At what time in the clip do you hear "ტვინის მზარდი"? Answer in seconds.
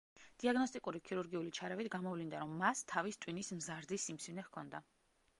3.25-4.01